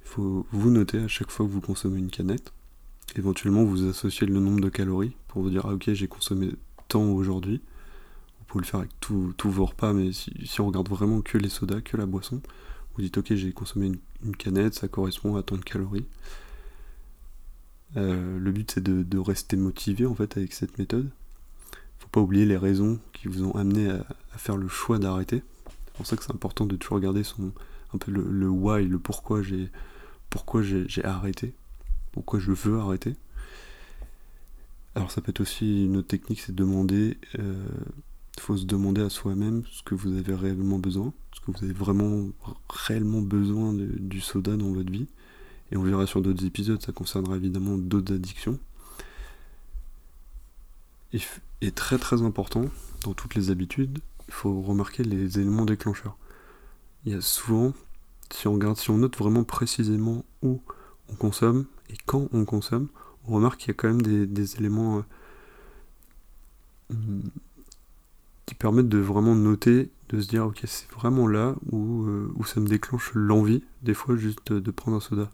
Il 0.02 0.08
faut 0.08 0.46
vous 0.50 0.70
noter 0.70 0.98
à 0.98 1.08
chaque 1.08 1.30
fois 1.30 1.46
que 1.46 1.50
vous 1.52 1.60
consommez 1.60 1.98
une 1.98 2.10
canette. 2.10 2.52
Éventuellement 3.16 3.64
vous 3.64 3.88
associez 3.88 4.26
le 4.26 4.40
nombre 4.40 4.60
de 4.60 4.68
calories 4.68 5.16
pour 5.28 5.42
vous 5.42 5.50
dire 5.50 5.66
ah 5.66 5.74
ok 5.74 5.92
j'ai 5.92 6.08
consommé 6.08 6.50
tant 6.88 7.04
aujourd'hui. 7.04 7.60
Pouvez 8.48 8.62
le 8.62 8.66
faire 8.66 8.80
avec 8.80 8.98
tous 8.98 9.34
vos 9.44 9.66
repas, 9.66 9.92
mais 9.92 10.10
si, 10.12 10.60
on 10.60 10.66
regarde 10.66 10.88
vraiment 10.88 11.20
que 11.20 11.38
les 11.38 11.50
sodas, 11.50 11.82
que 11.82 11.96
la 11.96 12.06
boisson, 12.06 12.40
vous 12.96 13.02
dites 13.02 13.16
ok 13.18 13.34
j'ai 13.34 13.52
consommé 13.52 13.92
une 14.24 14.36
canette, 14.36 14.74
ça 14.74 14.88
correspond 14.88 15.36
à 15.36 15.42
tant 15.42 15.56
de 15.56 15.62
calories. 15.62 16.06
Euh, 17.96 18.38
le 18.38 18.52
but 18.52 18.70
c'est 18.70 18.82
de, 18.82 19.18
rester 19.18 19.56
motivé 19.56 20.06
en 20.06 20.14
fait 20.14 20.36
avec 20.36 20.52
cette 20.52 20.78
méthode. 20.78 21.10
Faut 21.98 22.08
pas 22.08 22.20
oublier 22.20 22.46
les 22.46 22.56
raisons 22.56 22.98
qui 23.12 23.28
vous 23.28 23.44
ont 23.44 23.54
amené 23.54 23.90
à, 23.90 24.04
faire 24.38 24.56
le 24.56 24.68
choix 24.68 24.98
d'arrêter. 24.98 25.42
C'est 25.66 25.94
pour 25.94 26.06
ça 26.06 26.16
que 26.16 26.24
c'est 26.24 26.32
important 26.32 26.66
de 26.66 26.76
toujours 26.76 26.96
regarder 26.96 27.24
son 27.24 27.52
un 27.94 27.98
peu 27.98 28.10
le, 28.12 28.48
why, 28.48 28.86
le 28.86 28.98
pourquoi 28.98 29.42
j'ai 29.42 29.70
pourquoi 30.30 30.62
j'ai 30.62 31.04
arrêté, 31.04 31.54
pourquoi 32.12 32.38
je 32.38 32.52
veux 32.52 32.78
arrêter. 32.78 33.14
Alors 34.94 35.10
ça 35.10 35.20
peut 35.20 35.30
être 35.30 35.40
aussi 35.40 35.84
une 35.84 35.96
autre 35.96 36.08
technique, 36.08 36.40
c'est 36.40 36.52
de 36.52 36.56
demander, 36.56 37.16
euh, 37.38 37.66
faut 38.40 38.56
se 38.56 38.64
demander 38.64 39.02
à 39.02 39.10
soi-même 39.10 39.62
ce 39.70 39.82
que 39.82 39.94
vous 39.94 40.16
avez 40.16 40.34
réellement 40.34 40.78
besoin, 40.78 41.12
ce 41.32 41.40
que 41.40 41.50
vous 41.50 41.64
avez 41.64 41.72
vraiment 41.72 42.28
réellement 42.68 43.22
besoin 43.22 43.72
du 43.74 44.20
soda 44.20 44.56
dans 44.56 44.72
votre 44.72 44.90
vie 44.90 45.06
et 45.70 45.76
on 45.76 45.82
verra 45.82 46.06
sur 46.06 46.22
d'autres 46.22 46.44
épisodes, 46.44 46.80
ça 46.80 46.92
concernera 46.92 47.36
évidemment 47.36 47.76
d'autres 47.76 48.14
addictions. 48.14 48.58
Et, 51.12 51.70
très 51.70 51.98
très 51.98 52.22
important, 52.22 52.66
dans 53.02 53.14
toutes 53.14 53.34
les 53.34 53.50
habitudes, 53.50 53.98
il 54.28 54.34
faut 54.34 54.60
remarquer 54.60 55.02
les 55.04 55.38
éléments 55.38 55.64
déclencheurs. 55.64 56.16
Il 57.04 57.12
y 57.12 57.14
a 57.14 57.20
souvent, 57.20 57.72
si 58.30 58.46
on 58.46 58.54
regarde, 58.54 58.76
si 58.76 58.90
on 58.90 58.98
note 58.98 59.16
vraiment 59.16 59.44
précisément 59.44 60.24
où 60.42 60.60
on 61.10 61.14
consomme 61.14 61.66
et 61.88 61.96
quand 62.06 62.28
on 62.32 62.44
consomme, 62.44 62.88
on 63.26 63.34
remarque 63.34 63.60
qu'il 63.60 63.68
y 63.68 63.70
a 63.70 63.74
quand 63.74 63.88
même 63.88 64.02
des, 64.02 64.56
éléments 64.56 65.04
euh, 66.90 66.94
qui 68.48 68.54
permettent 68.54 68.88
de 68.88 68.98
vraiment 68.98 69.34
noter, 69.34 69.90
de 70.08 70.20
se 70.20 70.28
dire 70.28 70.46
ok 70.46 70.62
c'est 70.64 70.90
vraiment 70.90 71.26
là 71.26 71.54
où, 71.70 72.04
euh, 72.06 72.32
où 72.34 72.44
ça 72.44 72.60
me 72.60 72.66
déclenche 72.66 73.10
l'envie, 73.14 73.62
des 73.82 73.94
fois 73.94 74.16
juste 74.16 74.52
de 74.52 74.70
prendre 74.70 74.96
un 74.96 75.00
soda 75.00 75.30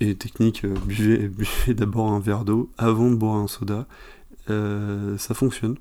et 0.00 0.14
technique, 0.14 0.64
euh, 0.64 0.74
buvez, 0.86 1.30
d'abord 1.74 2.10
un 2.12 2.20
verre 2.20 2.44
d'eau 2.44 2.70
avant 2.78 3.10
de 3.10 3.16
boire 3.16 3.36
un 3.36 3.48
soda. 3.48 3.86
Euh, 4.50 5.18
ça 5.18 5.34
fonctionne. 5.34 5.76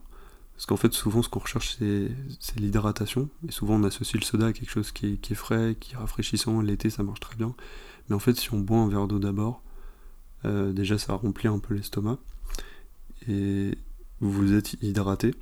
Parce 0.56 0.66
qu'en 0.66 0.78
fait, 0.78 0.92
souvent, 0.92 1.22
ce 1.22 1.30
qu'on 1.30 1.40
recherche, 1.40 1.78
c'est 1.78 2.60
l'hydratation. 2.60 3.30
Et 3.48 3.52
souvent, 3.52 3.76
on 3.76 3.84
associe 3.84 4.20
le 4.20 4.26
soda 4.26 4.48
à 4.48 4.54
quelque 4.54 4.72
chose 4.72 4.92
qui 4.92 5.20
est, 5.30 5.36
frais, 5.36 5.78
qui 5.80 5.94
est 5.94 5.98
rafraîchissant. 5.98 6.62
L'été, 6.62 6.90
ça 6.90 7.04
marche 7.04 7.20
très 7.20 7.36
bien. 7.36 7.54
Mais 8.10 8.16
en 8.16 8.20
fait, 8.20 8.36
si 8.36 8.52
on 8.54 8.60
boit 8.60 8.80
un 8.80 8.90
verre 8.90 9.08
d'eau 9.08 9.20
d'abord, 9.20 9.62
euh, 10.46 10.74
déjà, 10.74 10.98
ça 10.98 11.14
remplit 11.14 11.48
un 11.48 11.60
peu 11.60 11.76
l'estomac. 11.76 12.18
Et 13.28 13.78
vous 14.22 14.32
vous 14.32 14.54
êtes 14.54 14.74
hydraté. 14.82 15.34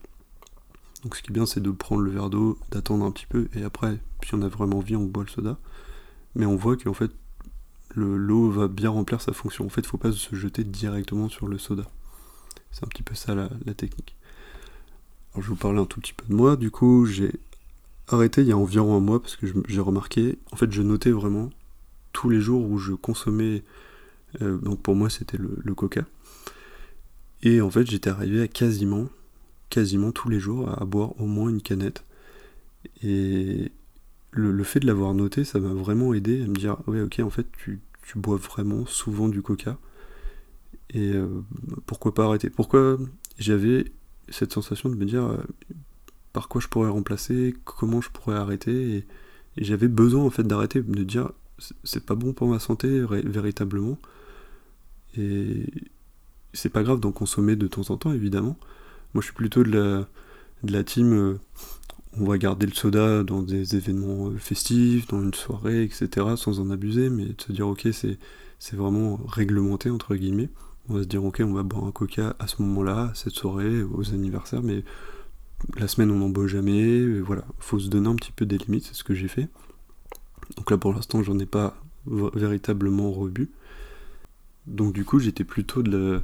Donc, 1.04 1.16
ce 1.16 1.22
qui 1.22 1.32
est 1.32 1.34
bien, 1.34 1.46
c'est 1.46 1.62
de 1.62 1.72
prendre 1.72 2.02
le 2.02 2.12
verre 2.12 2.30
d'eau, 2.30 2.58
d'attendre 2.72 3.06
un 3.06 3.12
petit 3.12 3.28
peu. 3.28 3.48
Et 3.56 3.64
après, 3.64 4.00
si 4.24 4.34
on 4.34 4.42
a 4.42 4.48
vraiment 4.48 4.78
envie, 4.78 4.96
on 4.96 5.06
boit 5.06 5.24
le 5.24 5.30
soda. 5.30 5.58
Mais 6.36 6.46
on 6.46 6.56
voit 6.56 6.76
qu'en 6.78 6.94
fait, 6.94 7.12
l'eau 7.96 8.50
va 8.50 8.68
bien 8.68 8.90
remplir 8.90 9.22
sa 9.22 9.34
fonction. 9.34 9.66
En 9.66 9.70
fait, 9.70 9.82
il 9.82 9.86
ne 9.86 9.90
faut 9.90 9.98
pas 9.98 10.12
se 10.12 10.36
jeter 10.36 10.64
directement 10.64 11.30
sur 11.30 11.48
le 11.48 11.58
soda. 11.58 11.84
C'est 12.72 12.84
un 12.84 12.88
petit 12.88 13.04
peu 13.04 13.16
ça 13.16 13.36
la, 13.36 13.50
technique. 13.74 14.16
Alors, 15.34 15.44
je 15.44 15.50
vais 15.50 15.56
vous 15.56 15.62
parler 15.62 15.80
un 15.80 15.86
tout 15.86 16.02
petit 16.02 16.14
peu 16.14 16.26
de 16.28 16.34
moi. 16.34 16.56
Du 16.56 16.72
coup, 16.72 17.06
j'ai 17.06 17.32
arrêté 18.08 18.42
il 18.42 18.48
y 18.48 18.52
a 18.52 18.58
environ 18.58 18.98
un 18.98 19.00
mois 19.00 19.22
parce 19.22 19.36
que 19.36 19.48
j'ai 19.68 19.82
remarqué, 19.82 20.38
en 20.52 20.56
fait, 20.56 20.72
je 20.72 20.82
notais 20.82 21.12
vraiment 21.12 21.50
tous 22.14 22.30
les 22.30 22.42
jours 22.42 22.70
où 22.70 22.78
je 22.78 22.94
consommais. 22.94 23.64
Euh, 24.42 24.58
donc 24.58 24.82
pour 24.82 24.96
moi, 24.96 25.10
c'était 25.10 25.38
le, 25.38 25.76
coca. 25.76 26.06
Et 27.46 27.62
en 27.62 27.70
fait, 27.70 27.90
j'étais 27.90 28.10
arrivé 28.10 28.42
à 28.42 28.48
quasiment, 28.48 29.08
quasiment 29.70 30.12
tous 30.12 30.30
les 30.30 30.40
jours 30.40 30.68
à 30.82 30.84
boire 30.84 31.20
au 31.22 31.28
moins 31.28 31.50
une 31.50 31.62
canette. 31.62 32.04
Et 33.04 33.72
le, 34.32 34.64
fait 34.64 34.80
de 34.80 34.88
l'avoir 34.88 35.14
noté, 35.14 35.44
ça 35.46 35.60
m'a 35.60 35.74
vraiment 35.74 36.14
aidé 36.16 36.44
à 36.44 36.48
me 36.48 36.56
dire 36.56 36.78
ouais 36.88 37.02
ok 37.02 37.20
en 37.20 37.30
fait 37.30 37.48
tu, 37.58 37.80
bois 38.16 38.38
vraiment 38.38 38.86
souvent 38.88 39.30
du 39.30 39.42
coca. 39.44 39.78
Et 40.90 41.14
euh, 41.14 41.28
pourquoi 41.86 42.14
pas 42.14 42.26
arrêter? 42.26 42.50
Pourquoi 42.50 42.98
j'avais 43.38 43.92
cette 44.30 44.52
sensation 44.52 44.90
de 44.90 44.96
me 44.96 45.06
dire 45.06 45.24
euh, 45.26 45.38
par 46.34 46.48
quoi 46.48 46.62
je 46.62 46.68
pourrais 46.68 46.90
remplacer, 46.90 47.56
comment 47.64 48.02
je 48.02 48.10
pourrais 48.10 48.36
arrêter? 48.36 48.98
Et, 48.98 49.06
j'avais 49.58 49.88
besoin 49.88 50.24
en 50.24 50.30
fait 50.30 50.44
d'arrêter, 50.44 50.82
de 50.82 51.04
dire 51.04 51.32
c'est 51.86 52.06
pas 52.06 52.16
bon 52.16 52.34
pour 52.34 52.50
ma 52.50 52.60
santé 52.60 53.06
véritablement. 53.24 53.98
Et 55.18 55.66
c'est 56.56 56.70
pas 56.70 56.84
grave 56.84 57.00
d'en 57.00 57.12
consommer 57.12 57.56
de 57.56 57.68
temps 57.68 57.90
en 57.90 57.98
temps 57.98 58.12
évidemment. 58.12 58.58
Moi 59.14 59.22
je 59.22 59.26
suis 59.26 59.36
plutôt 59.36 59.64
de 59.64 59.72
la, 59.72 60.08
de 60.64 60.82
team 60.82 61.14
euh, 61.14 61.40
on 62.20 62.26
va 62.26 62.38
garder 62.38 62.66
le 62.66 62.74
soda 62.74 63.24
dans 63.24 63.42
des 63.42 63.76
événements 63.76 64.30
euh, 64.30 64.38
festifs, 64.38 65.08
dans 65.08 65.22
une 65.22 65.34
soirée, 65.34 65.84
etc., 65.84 66.08
sans 66.38 66.60
en 66.60 66.70
abuser, 66.70 67.10
mais 67.10 67.26
de 67.26 67.42
se 67.42 67.52
dire 67.52 67.68
ok, 67.68 67.88
c'est, 67.92 68.18
vraiment 68.74 69.20
réglementé, 69.28 69.90
entre 69.90 70.16
guillemets. 70.16 70.50
On 70.90 70.96
va 70.96 71.04
se 71.04 71.08
dire, 71.08 71.24
ok, 71.24 71.42
on 71.44 71.54
va 71.54 71.64
boire 71.64 71.86
un 71.86 71.92
coca 71.92 72.36
à 72.40 72.48
ce 72.48 72.62
moment-là, 72.62 73.12
cette 73.16 73.34
soirée, 73.34 73.84
aux 73.84 74.14
anniversaires, 74.14 74.64
mais 74.64 74.84
la 75.78 75.88
semaine 75.88 76.12
on 76.12 76.18
n'en 76.18 76.30
boit 76.30 76.48
jamais, 76.48 77.20
voilà, 77.20 77.44
faut 77.60 77.80
se 77.80 77.90
donner 77.90 78.08
un 78.08 78.16
petit 78.16 78.32
peu 78.32 78.46
des 78.46 78.58
limites, 78.58 78.86
c'est 78.86 78.94
ce 78.94 79.04
que 79.04 79.14
j'ai 79.14 79.28
fait. 79.28 79.50
Donc 80.58 80.70
là 80.70 80.78
pour 80.78 80.94
l'instant 80.94 81.24
j'en 81.24 81.40
ai 81.40 81.46
pas 81.46 81.76
véritablement 82.06 83.12
rebu. 83.12 83.50
Donc 84.68 84.94
du 84.94 85.06
coup 85.06 85.20
j'étais 85.20 85.44
plutôt 85.44 85.84
euh, 85.88 86.20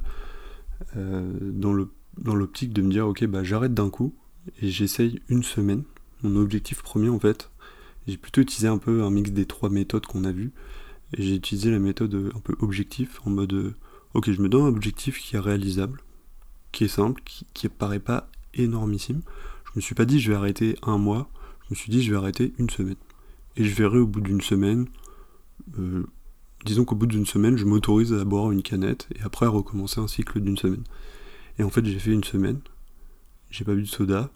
dans 0.96 2.34
l'optique 2.34 2.72
de 2.72 2.82
me 2.82 2.90
dire 2.90 3.06
ok 3.06 3.24
bah 3.26 3.44
j'arrête 3.44 3.74
d'un 3.74 3.90
coup 3.90 4.14
et 4.60 4.68
j'essaye 4.68 5.20
une 5.28 5.42
semaine. 5.42 5.84
Mon 6.22 6.36
objectif 6.40 6.82
premier 6.82 7.08
en 7.08 7.18
fait, 7.18 7.50
j'ai 8.06 8.16
plutôt 8.16 8.40
utilisé 8.40 8.68
un 8.68 8.78
peu 8.78 9.02
un 9.02 9.10
mix 9.10 9.30
des 9.30 9.46
trois 9.46 9.70
méthodes 9.70 10.06
qu'on 10.06 10.24
a 10.24 10.32
vues. 10.32 10.52
Et 11.14 11.22
j'ai 11.22 11.34
utilisé 11.34 11.70
la 11.70 11.78
méthode 11.78 12.32
un 12.34 12.40
peu 12.40 12.56
objectif, 12.60 13.20
en 13.26 13.30
mode 13.30 13.74
ok 14.14 14.30
je 14.30 14.40
me 14.40 14.48
donne 14.48 14.62
un 14.62 14.68
objectif 14.68 15.20
qui 15.20 15.36
est 15.36 15.40
réalisable, 15.40 16.00
qui 16.72 16.84
est 16.84 16.88
simple, 16.88 17.20
qui, 17.24 17.46
qui 17.52 17.68
paraît 17.68 18.00
pas 18.00 18.30
énormissime. 18.54 19.20
Je 19.66 19.70
me 19.76 19.80
suis 19.80 19.94
pas 19.94 20.04
dit 20.04 20.20
je 20.20 20.30
vais 20.30 20.36
arrêter 20.36 20.76
un 20.82 20.98
mois, 20.98 21.30
je 21.64 21.74
me 21.74 21.76
suis 21.76 21.90
dit 21.90 22.02
je 22.02 22.10
vais 22.10 22.16
arrêter 22.16 22.52
une 22.58 22.70
semaine. 22.70 22.96
Et 23.56 23.64
je 23.64 23.74
verrai 23.74 23.98
au 23.98 24.06
bout 24.06 24.20
d'une 24.20 24.40
semaine, 24.40 24.86
euh, 25.78 26.06
disons 26.64 26.84
qu'au 26.84 26.94
bout 26.94 27.06
d'une 27.06 27.26
semaine, 27.26 27.56
je 27.56 27.64
m'autorise 27.64 28.12
à 28.12 28.24
boire 28.24 28.50
une 28.52 28.62
canette 28.62 29.08
et 29.14 29.22
après 29.22 29.46
à 29.46 29.48
recommencer 29.48 30.00
un 30.00 30.08
cycle 30.08 30.40
d'une 30.40 30.56
semaine. 30.56 30.84
Et 31.58 31.62
en 31.62 31.70
fait, 31.70 31.84
j'ai 31.84 31.98
fait 31.98 32.12
une 32.12 32.24
semaine, 32.24 32.60
j'ai 33.50 33.64
pas 33.64 33.74
bu 33.74 33.82
de 33.82 33.88
soda, 33.88 34.30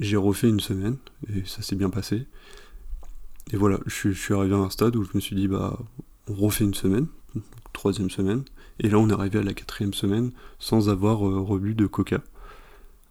j'ai 0.00 0.16
refait 0.16 0.48
une 0.48 0.60
semaine 0.60 0.96
et 1.32 1.44
ça 1.44 1.62
s'est 1.62 1.76
bien 1.76 1.90
passé. 1.90 2.26
Et 3.52 3.56
voilà, 3.56 3.78
je, 3.86 4.10
suis 4.10 4.34
arrivé 4.34 4.54
à 4.54 4.58
un 4.58 4.70
stade 4.70 4.96
où 4.96 5.04
je 5.04 5.10
me 5.14 5.20
suis 5.20 5.36
dit, 5.36 5.48
bah, 5.48 5.78
on 6.28 6.34
refait 6.34 6.64
une 6.64 6.74
semaine, 6.74 7.06
troisième 7.72 8.10
semaine, 8.10 8.42
et 8.80 8.88
là 8.88 8.98
on 8.98 9.08
est 9.08 9.12
arrivé 9.12 9.38
à 9.38 9.42
la 9.42 9.52
quatrième 9.52 9.94
semaine 9.94 10.32
sans 10.58 10.88
avoir 10.88 11.26
euh, 11.28 11.74
de 11.74 11.86
coca. 11.86 12.22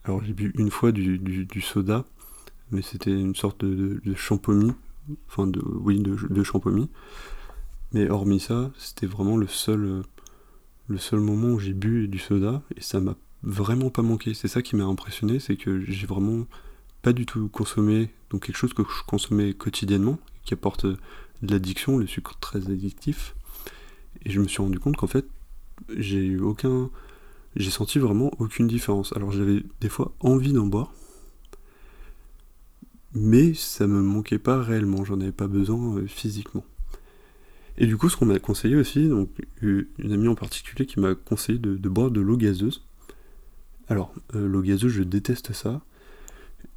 Alors 0.03 0.23
j'ai 0.23 0.33
bu 0.33 0.51
une 0.57 0.71
fois 0.71 0.91
du, 0.91 1.47
soda, 1.61 2.03
mais 2.71 2.81
c'était 2.81 3.11
une 3.11 3.35
sorte 3.35 3.63
de, 3.63 4.01
de, 4.03 4.15
enfin 5.29 5.47
de, 5.47 5.61
oui, 5.63 5.99
de, 5.99 6.15
de. 6.15 6.43
Mais 7.93 8.09
hormis 8.09 8.39
ça, 8.39 8.71
c'était 8.77 9.05
vraiment 9.05 9.37
le 9.37 9.47
seul, 9.47 9.85
euh, 9.85 10.01
le 10.87 10.97
seul 10.97 11.19
moment 11.19 11.49
où 11.49 11.59
j'ai 11.59 11.73
bu 11.73 12.07
du 12.07 12.17
soda, 12.19 12.61
et 12.75 12.81
ça 12.81 12.99
m'a 12.99 13.15
vraiment 13.43 13.89
pas 13.89 14.01
manqué. 14.01 14.33
C'est 14.33 14.47
ça 14.47 14.61
qui 14.61 14.75
m'a 14.75 14.85
impressionné, 14.85 15.39
c'est 15.39 15.57
que 15.57 15.79
j'ai 15.81 16.07
vraiment 16.07 16.45
pas 17.01 17.13
du 17.13 17.25
tout 17.25 17.49
consommé, 17.49 18.09
donc 18.29 18.45
quelque 18.45 18.55
chose 18.55 18.73
que 18.73 18.83
je 18.83 19.03
consommais 19.05 19.53
quotidiennement, 19.53 20.17
qui 20.43 20.53
apporte 20.53 20.85
de 20.85 20.97
l'addiction, 21.41 21.97
le 21.97 22.07
sucre 22.07 22.37
très 22.39 22.59
addictif. 22.69 23.35
Et 24.25 24.31
je 24.31 24.39
me 24.41 24.47
suis 24.47 24.61
rendu 24.61 24.79
compte 24.79 24.97
qu'en 24.97 25.07
fait, 25.07 25.27
j'ai 25.95 26.23
eu 26.25 26.39
aucun 26.39 26.89
j'ai 27.55 27.69
senti 27.69 27.99
vraiment 27.99 28.31
aucune 28.39 28.67
différence. 28.67 29.13
Alors 29.15 29.31
j'avais 29.31 29.63
des 29.81 29.89
fois 29.89 30.13
envie 30.19 30.53
d'en 30.53 30.65
boire, 30.65 30.91
mais 33.13 33.53
ça 33.53 33.87
me 33.87 34.01
manquait 34.01 34.39
pas 34.39 34.61
réellement, 34.61 35.05
j'en 35.05 35.19
avais 35.21 35.31
pas 35.31 35.47
besoin 35.47 35.97
euh, 35.97 36.07
physiquement. 36.07 36.65
Et 37.77 37.87
du 37.87 37.97
coup, 37.97 38.09
ce 38.09 38.17
qu'on 38.17 38.25
m'a 38.25 38.39
conseillé 38.39 38.75
aussi, 38.75 39.07
donc 39.07 39.29
une 39.61 40.11
amie 40.11 40.27
en 40.27 40.35
particulier 40.35 40.85
qui 40.85 40.99
m'a 40.99 41.15
conseillé 41.15 41.57
de, 41.57 41.89
boire 41.89 42.11
de 42.11 42.21
l'eau 42.21 42.37
gazeuse. 42.37 42.83
Alors, 43.87 44.13
euh, 44.35 44.47
l'eau 44.47 44.61
gazeuse, 44.61 44.91
je 44.91 45.03
déteste 45.03 45.53
ça. 45.53 45.81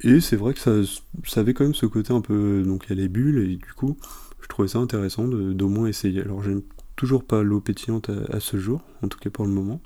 Et 0.01 0.19
c'est 0.19 0.35
vrai 0.35 0.53
que 0.53 0.59
ça, 0.59 1.39
avait 1.39 1.53
quand 1.53 1.63
même 1.63 1.75
ce 1.75 1.85
côté 1.85 2.13
un 2.13 2.21
peu. 2.21 2.63
Donc, 2.63 2.85
il 2.85 2.89
y 2.95 2.99
a 2.99 3.01
les 3.01 3.09
bulles, 3.09 3.37
et 3.39 3.55
du 3.55 3.73
coup, 3.75 3.97
je 4.41 4.47
trouvais 4.47 4.67
ça 4.67 4.79
intéressant 4.79 5.27
d'au 5.27 5.69
moins 5.69 5.87
essayer. 5.87 6.21
Alors, 6.21 6.43
j'aime 6.43 6.61
toujours 6.95 7.23
pas 7.23 7.43
l'eau 7.43 7.61
pétillante 7.61 8.09
à, 8.31 8.39
ce 8.39 8.57
jour, 8.57 8.81
en 9.03 9.07
tout 9.07 9.19
cas 9.19 9.29
pour 9.29 9.45
le 9.45 9.51
moment 9.51 9.81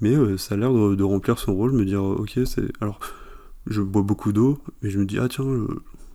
mais 0.00 0.14
euh, 0.14 0.38
ça 0.38 0.54
a 0.54 0.58
l'air 0.58 0.72
de, 0.72 1.02
remplir 1.02 1.38
son 1.38 1.54
rôle, 1.54 1.72
me 1.72 1.84
dire 1.84 2.02
ok 2.02 2.40
c'est 2.46 2.72
alors 2.80 3.00
je 3.66 3.82
bois 3.82 4.02
beaucoup 4.02 4.32
d'eau, 4.32 4.58
mais 4.82 4.90
je 4.90 4.98
me 4.98 5.04
dis 5.04 5.18
ah 5.18 5.28
tiens 5.28 5.44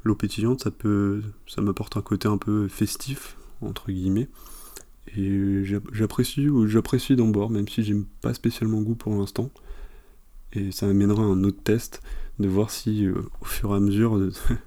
l'eau 0.04 0.16
pétillante 0.16 0.64
ça 0.64 0.72
peut 0.72 1.22
ça 1.48 1.62
m'apporte 1.62 1.98
un 1.98 2.02
côté 2.02 2.28
un 2.28 2.38
peu 2.38 2.68
festif 2.68 3.38
entre 3.66 3.92
guillemets. 3.92 4.30
Et 5.16 5.64
j'apprécie 5.92 6.48
j'apprécie 6.66 7.16
d'en 7.16 7.28
boire 7.28 7.50
même 7.50 7.68
si 7.68 7.84
j'aime 7.84 8.06
pas 8.22 8.34
spécialement 8.34 8.82
goût 8.82 8.96
pour 8.96 9.14
l'instant. 9.16 9.52
Et 10.54 10.72
ça 10.72 10.88
m'amènera 10.88 11.24
un 11.24 11.44
autre 11.44 11.62
test 11.64 12.02
de 12.40 12.48
voir 12.48 12.72
si 12.72 13.06
euh, 13.06 13.14
au 13.42 13.46
fur 13.46 13.72
et 13.72 13.76
à 13.76 13.80
mesure 13.80 14.18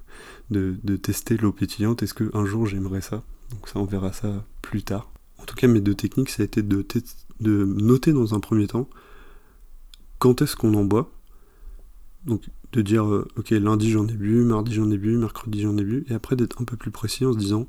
de, 0.49 0.75
de, 0.83 0.95
tester 0.95 1.37
l'eau 1.37 1.51
pétillante 1.51 2.03
est-ce 2.03 2.13
que 2.13 2.29
un 2.33 2.45
jour 2.45 2.65
j'aimerais 2.65 3.01
ça. 3.01 3.23
Donc 3.51 3.67
ça 3.67 3.79
on 3.79 3.85
verra 3.85 4.13
ça 4.13 4.45
plus 4.61 4.83
tard. 4.83 5.11
En 5.37 5.45
tout 5.45 5.55
cas 5.55 5.67
mes 5.67 5.81
deux 5.81 5.95
techniques 5.95 6.29
ça 6.29 6.43
a 6.43 6.45
été 6.45 6.61
de, 6.61 6.85
de 7.39 7.65
noter 7.65 8.13
dans 8.13 8.33
un 8.33 8.39
premier 8.39 8.67
temps 8.67 8.89
quand 10.19 10.41
est-ce 10.41 10.55
qu'on 10.55 10.73
en 10.75 10.83
boit. 10.83 11.11
Donc 12.25 12.49
de 12.71 12.81
dire, 12.81 13.05
euh, 13.05 13.27
ok, 13.37 13.49
lundi 13.51 13.89
j'en 13.89 14.07
ai 14.07 14.13
bu, 14.13 14.43
mardi 14.43 14.73
j'en 14.73 14.91
ai 14.91 14.97
bu, 14.97 15.17
mercredi 15.17 15.61
j'en 15.61 15.77
ai 15.77 15.83
bu, 15.83 16.05
et 16.09 16.13
après 16.13 16.35
d'être 16.35 16.61
un 16.61 16.65
peu 16.65 16.77
plus 16.77 16.91
précis 16.91 17.25
en 17.25 17.33
se 17.33 17.37
disant, 17.37 17.67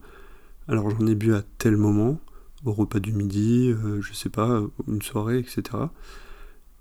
alors 0.71 0.89
j'en 0.91 1.07
ai 1.07 1.15
bu 1.15 1.35
à 1.35 1.43
tel 1.59 1.77
moment, 1.77 2.21
au 2.65 2.73
repas 2.73 3.00
du 3.00 3.12
midi, 3.12 3.71
euh, 3.73 4.00
je 4.00 4.15
sais 4.15 4.29
pas, 4.29 4.62
une 4.89 5.03
soirée, 5.03 5.39
etc. 5.39 5.62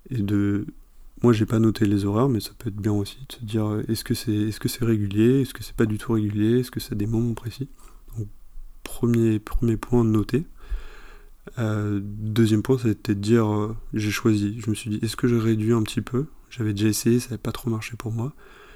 Et 0.10 0.22
de. 0.22 0.66
Moi 1.22 1.34
j'ai 1.34 1.46
pas 1.46 1.60
noté 1.60 1.86
les 1.86 2.06
horaires, 2.06 2.30
mais 2.30 2.40
ça 2.40 2.52
peut 2.58 2.70
être 2.70 2.78
bien 2.78 2.94
aussi 2.94 3.18
de 3.28 3.34
se 3.34 3.44
dire 3.44 3.66
euh, 3.66 3.84
est-ce 3.90 4.06
que 4.06 4.14
c'est 4.14 4.32
est 4.32 4.64
-ce 4.64 4.86
régulier, 4.86 5.42
est-ce 5.42 5.54
que 5.54 5.64
c'est 5.64 5.76
pas 5.76 5.86
du 5.86 5.98
tout 5.98 6.14
régulier, 6.14 6.60
est-ce 6.60 6.72
que 6.72 6.80
c'est 6.80 6.96
des 6.96 7.08
moments 7.08 7.34
précis? 7.34 7.68
Donc 8.18 8.28
premier, 8.84 9.40
premier 9.40 9.78
point 9.78 10.04
noter. 10.04 10.46
Euh, 11.58 12.00
deuxième 12.04 12.62
point, 12.62 12.78
c'était 12.78 13.16
de 13.16 13.20
dire 13.20 13.48
euh, 13.52 13.76
j'ai 13.94 14.12
choisi. 14.12 14.60
Je 14.62 14.70
me 14.70 14.76
suis 14.76 14.90
dit 14.90 15.00
est-ce 15.02 15.16
que 15.16 15.28
je 15.28 15.36
réduis 15.36 15.74
un 15.74 15.84
petit 15.84 16.02
peu? 16.02 16.28
J'avais 16.50 16.74
déjà 16.74 16.88
essayé, 16.88 17.20
ça 17.20 17.30
n'avait 17.30 17.38
pas 17.40 17.52
trop 17.52 17.70
marché 17.70 17.96
pour 17.98 18.12
moi. 18.12 18.34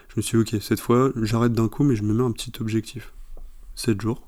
Je 0.10 0.15
me 0.17 0.22
suis 0.22 0.38
dit 0.38 0.55
ok, 0.55 0.62
cette 0.62 0.79
fois 0.79 1.12
j'arrête 1.22 1.53
d'un 1.53 1.67
coup, 1.70 1.84
mais 1.84 1.96
je 1.96 2.03
me 2.03 2.13
mets 2.13 2.24
un 2.24 2.32
petit 2.32 2.51
objectif 2.60 3.13
7 3.75 4.01
jours. 4.01 4.27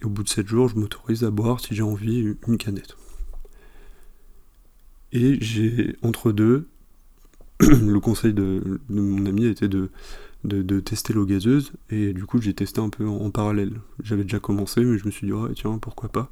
Et 0.00 0.04
au 0.04 0.08
bout 0.08 0.22
de 0.22 0.28
7 0.28 0.46
jours, 0.46 0.68
je 0.68 0.76
m'autorise 0.76 1.24
à 1.24 1.30
boire 1.30 1.60
si 1.60 1.74
j'ai 1.74 1.82
envie 1.82 2.34
une 2.46 2.58
canette. 2.58 2.96
Et 5.12 5.38
j'ai 5.40 5.96
entre 6.02 6.32
deux, 6.32 6.68
le 7.60 7.98
conseil 7.98 8.32
de, 8.32 8.80
mon 8.88 9.26
ami 9.26 9.46
était 9.46 9.68
de, 9.68 9.90
de, 10.44 10.80
tester 10.80 11.12
l'eau 11.12 11.26
gazeuse, 11.26 11.72
et 11.90 12.12
du 12.12 12.24
coup 12.24 12.40
j'ai 12.40 12.54
testé 12.54 12.80
un 12.80 12.88
peu 12.88 13.06
en, 13.06 13.30
parallèle. 13.30 13.80
J'avais 14.02 14.22
déjà 14.22 14.38
commencé, 14.38 14.84
mais 14.84 14.98
je 14.98 15.04
me 15.04 15.10
suis 15.10 15.26
dit, 15.26 15.32
oh, 15.32 15.48
tiens, 15.48 15.78
pourquoi 15.78 16.08
pas. 16.08 16.30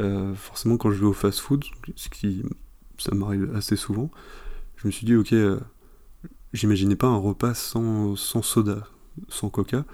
Euh, 0.00 0.34
forcément, 0.34 0.76
quand 0.76 0.90
je 0.90 1.00
vais 1.00 1.06
au 1.06 1.12
fast-food, 1.12 1.64
ce 1.96 2.08
qui 2.08 2.42
ça 2.98 3.14
m'arrive 3.14 3.50
assez 3.54 3.76
souvent, 3.76 4.10
je 4.76 4.86
me 4.86 4.92
suis 4.92 5.06
dit, 5.06 5.16
ok, 5.16 5.32
euh, 5.32 5.58
j'imaginais 6.52 6.96
pas 6.96 7.06
un 7.06 7.16
repas 7.16 7.54
sans, 7.54 8.16
sans, 8.16 8.42
soda, 8.42 8.86
sans 9.28 9.48
coca. 9.48 9.84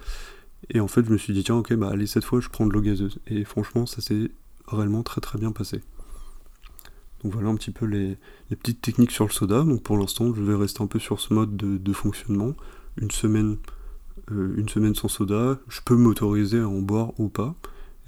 Et 0.69 0.81
en 0.81 0.88
fait, 0.88 1.05
je 1.05 1.11
me 1.11 1.19
suis 1.19 1.33
dit, 1.33 1.43
tiens, 1.43 1.57
ok, 1.57 1.75
bah 1.75 1.88
allez, 1.90 2.07
cette 2.07 2.25
fois, 2.25 2.40
je 2.40 2.49
prends 2.49 2.67
de 2.67 2.73
l'eau 2.73 2.83
gazeuse. 2.83 3.19
Et 3.26 3.45
franchement, 3.45 3.87
ça 3.87 4.00
s'est 4.00 4.31
réellement 4.69 5.02
très 5.02 5.21
très 5.21 5.38
bien 5.38 5.52
passé. 5.52 5.81
Donc 7.23 7.33
voilà 7.33 7.49
un 7.49 7.55
petit 7.55 7.71
peu 7.71 7.87
les, 7.87 8.17
les, 8.50 8.57
petites 8.57 8.81
techniques 8.81 9.11
sur 9.11 9.26
le 9.26 9.31
soda. 9.31 9.62
Donc 9.62 9.83
pour 9.83 9.99
l'instant, 9.99 10.33
je 10.35 10.43
vais 10.43 10.55
rester 10.55 10.83
un 10.83 10.87
peu 10.87 10.99
sur 10.99 11.21
ce 11.21 11.35
mode 11.35 11.57
de, 11.57 11.93
fonctionnement. 11.93 12.55
Une 12.97 13.11
semaine, 13.11 13.57
euh, 14.31 14.55
une 14.57 14.69
semaine 14.69 14.95
sans 14.95 15.09
soda, 15.09 15.59
je 15.69 15.81
peux 15.85 15.97
m'autoriser 15.97 16.61
à 16.61 16.69
en 16.69 16.81
boire 16.81 17.19
ou 17.19 17.29
pas. 17.29 17.55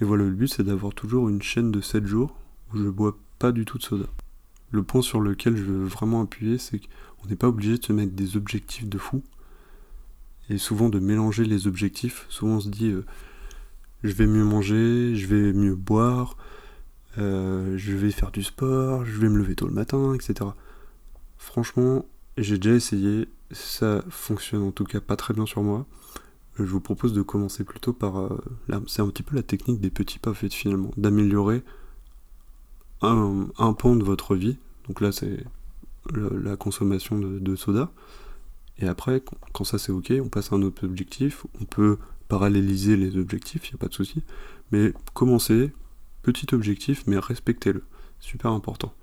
Et 0.01 0.05
voilà, 0.05 0.23
le 0.23 0.31
but 0.31 0.47
c'est 0.47 0.63
d'avoir 0.63 0.93
toujours 0.93 1.29
une 1.29 1.41
chaîne 1.41 1.71
de 1.71 1.79
7 1.79 2.05
jours 2.05 2.35
où 2.73 2.77
je 2.77 2.89
bois 2.89 3.17
pas 3.39 3.51
du 3.51 3.65
tout 3.65 3.77
de 3.77 3.83
soda. 3.83 4.05
Le 4.71 4.81
point 4.81 5.03
sur 5.03 5.19
lequel 5.19 5.55
je 5.55 5.63
veux 5.63 5.85
vraiment 5.85 6.21
appuyer, 6.23 6.57
c'est 6.57 6.79
qu'on 6.79 7.27
n'est 7.29 7.35
pas 7.35 7.47
obligé 7.47 7.77
de 7.77 7.85
se 7.85 7.93
mettre 7.93 8.13
des 8.13 8.35
objectifs 8.35 8.89
de 8.89 8.97
fou. 8.97 9.21
Et 10.49 10.57
souvent 10.57 10.89
de 10.89 10.99
mélanger 10.99 11.45
les 11.45 11.67
objectifs. 11.67 12.25
Souvent 12.29 12.55
on 12.55 12.59
se 12.59 12.69
dit 12.69 12.89
euh, 12.89 13.05
je 14.03 14.13
vais 14.13 14.27
mieux 14.27 14.43
manger, 14.43 15.15
je 15.15 15.27
vais 15.27 15.53
mieux 15.53 15.75
boire, 15.75 16.37
euh, 17.17 17.77
je 17.77 17.93
vais 17.93 18.11
faire 18.11 18.31
du 18.31 18.43
sport, 18.43 19.05
je 19.05 19.19
vais 19.19 19.29
me 19.29 19.37
lever 19.37 19.55
tôt 19.55 19.67
le 19.67 19.73
matin, 19.73 20.13
etc. 20.13 20.49
Franchement, 21.37 22.05
j'ai 22.37 22.57
déjà 22.57 22.75
essayé, 22.75 23.27
ça 23.51 24.03
fonctionne 24.09 24.63
en 24.63 24.71
tout 24.71 24.83
cas 24.83 24.99
pas 24.99 25.15
très 25.15 25.33
bien 25.33 25.45
sur 25.45 25.63
moi 25.63 25.85
je 26.57 26.63
vous 26.63 26.79
propose 26.79 27.13
de 27.13 27.21
commencer 27.21 27.63
plutôt 27.63 27.93
par... 27.93 28.19
Euh, 28.19 28.37
c'est 28.87 29.01
un 29.01 29.07
petit 29.07 29.23
peu 29.23 29.35
la 29.35 29.43
technique 29.43 29.79
des 29.79 29.89
petits 29.89 30.19
pas 30.19 30.33
faits 30.33 30.53
finalement, 30.53 30.91
d'améliorer 30.97 31.63
un, 33.01 33.47
un, 33.57 33.73
pan 33.73 33.95
de 33.95 34.03
votre 34.03 34.35
vie. 34.35 34.57
Donc 34.87 35.01
là 35.01 35.11
c'est 35.11 35.43
la 36.13 36.55
consommation 36.55 37.17
de, 37.17 37.55
soda. 37.55 37.91
Et 38.79 38.87
après, 38.87 39.23
quand 39.53 39.63
ça 39.63 39.77
c'est 39.77 39.91
ok, 39.91 40.13
on 40.21 40.29
passe 40.29 40.51
à 40.51 40.55
un 40.55 40.61
autre 40.61 40.85
objectif. 40.85 41.45
On 41.61 41.65
peut 41.65 41.97
paralléliser 42.27 42.97
les 42.97 43.17
objectifs, 43.17 43.69
il 43.69 43.73
n'y 43.73 43.75
a 43.75 43.79
pas 43.79 43.87
de 43.87 43.93
souci. 43.93 44.23
Mais 44.71 44.93
commencez, 45.13 45.71
petit 46.23 46.53
objectif, 46.53 47.03
mais 47.05 47.17
respectez-le. 47.17 47.83
Super 48.19 48.51
important. 48.51 48.93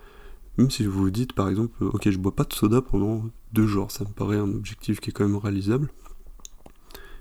Même 0.56 0.70
si 0.70 0.84
vous 0.84 0.98
vous 0.98 1.10
dites 1.10 1.32
par 1.32 1.48
exemple, 1.48 1.84
ok, 1.84 2.10
je 2.10 2.18
bois 2.18 2.34
pas 2.34 2.44
de 2.44 2.52
soda 2.52 2.82
pendant 2.82 3.24
deux 3.52 3.66
jours, 3.66 3.90
ça 3.90 4.04
me 4.04 4.10
paraît 4.10 4.38
un 4.38 4.50
objectif 4.50 5.00
qui 5.00 5.10
est 5.10 5.12
quand 5.12 5.24
même 5.24 5.36
réalisable. 5.36 5.90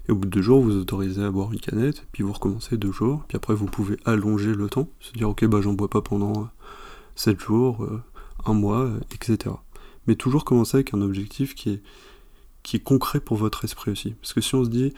Et 0.08 0.12
au 0.12 0.16
bout 0.16 0.26
de 0.26 0.32
deux 0.32 0.42
jours, 0.42 0.64
vous 0.64 0.76
autorisez 0.76 1.24
à 1.24 1.30
boire 1.30 1.54
une 1.54 1.60
canette, 1.60 2.08
puis 2.12 2.24
vous 2.24 2.34
recommencez 2.34 2.78
deux 2.78 2.92
jours, 2.92 3.24
puis 3.28 3.36
après 3.36 3.54
vous 3.54 3.68
pouvez 3.68 3.98
allonger 4.06 4.56
le 4.56 4.68
temps, 4.68 4.90
se 5.00 5.12
dire 5.14 5.30
ok 5.30 5.46
bah 5.46 5.62
j'en 5.62 5.74
bois 5.74 5.90
pas 5.90 6.02
pendant 6.02 6.50
7 7.16 7.36
euh, 7.36 7.40
jours, 7.40 7.84
euh, 7.84 8.02
un 8.46 8.54
mois, 8.54 8.90
etc. 9.14 9.56
Mais 10.08 10.16
toujours 10.16 10.46
commencer 10.46 10.78
avec 10.78 10.94
un 10.94 11.02
objectif 11.02 11.54
qui 11.54 11.70
est, 11.70 11.84
qui 12.64 12.78
est 12.78 12.82
concret 12.82 13.20
pour 13.20 13.38
votre 13.38 13.64
esprit 13.66 13.92
aussi. 13.92 14.12
Parce 14.12 14.34
que 14.34 14.42
si 14.42 14.56
on 14.56 14.64
se 14.64 14.70
dit 14.70 14.94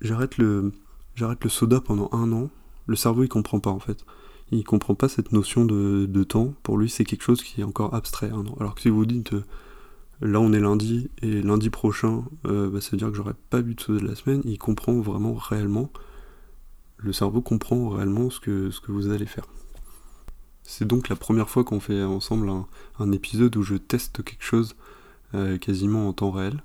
j'arrête 0.00 0.38
le, 0.38 0.72
j'arrête 1.14 1.42
le 1.44 1.50
soda 1.50 1.80
pendant 1.80 2.08
un 2.12 2.32
an, 2.32 2.50
le 2.86 2.96
cerveau 2.96 3.22
il 3.22 3.28
comprend 3.28 3.60
pas 3.60 3.70
en 3.70 3.80
fait. 3.80 4.04
Il 4.50 4.64
comprend 4.64 4.94
pas 4.94 5.08
cette 5.08 5.32
notion 5.32 5.64
de, 5.64 6.06
de 6.06 6.24
temps. 6.24 6.54
Pour 6.62 6.78
lui 6.78 6.90
c'est 6.90 7.04
quelque 7.04 7.22
chose 7.22 7.42
qui 7.42 7.60
est 7.60 7.64
encore 7.64 7.94
abstrait. 7.94 8.30
Alors 8.58 8.74
que 8.74 8.82
si 8.82 8.90
vous 8.90 9.06
dites 9.06 9.32
là 10.20 10.40
on 10.40 10.52
est 10.52 10.60
lundi 10.60 11.10
et 11.20 11.42
lundi 11.42 11.70
prochain, 11.70 12.24
euh, 12.46 12.70
bah, 12.70 12.80
ça 12.80 12.90
veut 12.92 12.98
dire 12.98 13.08
que 13.08 13.14
j'aurai 13.14 13.34
pas 13.50 13.60
bu 13.60 13.74
de 13.74 13.80
soda 13.80 14.00
de 14.00 14.06
la 14.06 14.14
semaine, 14.14 14.42
il 14.44 14.58
comprend 14.58 14.94
vraiment 15.00 15.34
réellement, 15.34 15.90
le 16.98 17.12
cerveau 17.12 17.42
comprend 17.42 17.88
réellement 17.88 18.30
ce 18.30 18.40
que, 18.40 18.70
ce 18.70 18.80
que 18.80 18.92
vous 18.92 19.10
allez 19.10 19.26
faire. 19.26 19.46
C'est 20.62 20.86
donc 20.86 21.08
la 21.08 21.16
première 21.16 21.50
fois 21.50 21.64
qu'on 21.64 21.80
fait 21.80 22.02
ensemble 22.02 22.50
un, 22.98 23.12
épisode 23.12 23.56
où 23.56 23.62
je 23.62 23.74
teste 23.74 24.22
quelque 24.22 24.44
chose 24.44 24.76
euh, 25.34 25.58
quasiment 25.58 26.08
en 26.08 26.12
temps 26.12 26.30
réel. 26.30 26.62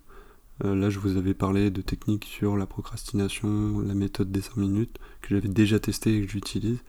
Euh, 0.66 0.76
là, 0.76 0.90
je 0.90 1.00
vous 1.00 1.18
avais 1.18 1.34
parlé 1.34 1.70
de 1.70 1.82
techniques 1.82 2.26
sur 2.26 2.58
la 2.58 2.66
procrastination, 2.66 3.80
la 3.80 3.94
méthode 3.94 4.32
des 4.32 4.42
5 4.42 4.58
minutes, 4.58 4.98
que 5.22 5.30
j'avais 5.30 5.48
déjà 5.48 5.80
testé 5.80 6.16
et 6.16 6.26
que 6.26 6.32
j'utilise. 6.32 6.80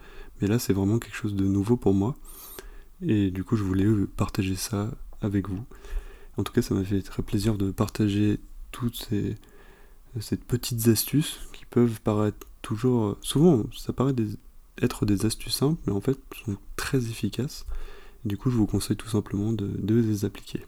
Mais 0.41 0.49
là, 0.49 0.59
c'est 0.59 0.73
vraiment 0.73 0.99
quelque 0.99 1.17
chose 1.17 1.35
de 1.35 1.45
nouveau 1.45 1.77
pour 1.77 1.95
moi. 1.95 2.17
Et 3.03 3.31
du 3.31 3.45
coup, 3.45 3.57
je 3.57 3.65
voulais 3.65 3.87
partager 4.17 4.57
ça 4.57 4.91
avec 5.21 5.49
vous. 5.49 5.65
En 6.37 6.45
tout 6.45 6.53
cas, 6.53 6.63
ça 6.63 6.75
m'a 6.75 6.85
fait 6.85 7.03
très 7.03 7.23
plaisir 7.23 7.57
de 7.57 7.71
partager 7.71 8.41
toutes 8.73 8.97
ces, 8.97 9.37
petites 10.47 10.89
astuces 10.89 11.41
qui 11.53 11.67
peuvent 11.67 12.01
paraître 12.01 12.47
toujours. 12.63 13.19
Souvent, 13.21 13.65
ça 13.77 13.93
paraît 13.93 14.15
être 14.81 15.07
des 15.07 15.27
astuces 15.27 15.55
simples, 15.55 15.81
mais 15.87 15.93
en 15.93 16.01
fait, 16.01 16.19
sont 16.45 16.57
très 16.77 16.99
efficaces. 17.09 17.67
du 18.25 18.37
coup, 18.37 18.51
je 18.51 18.57
vous 18.57 18.67
conseille 18.67 18.97
tout 18.97 19.09
simplement 19.09 19.53
de 19.53 19.95
les 19.95 20.25
appliquer. 20.25 20.65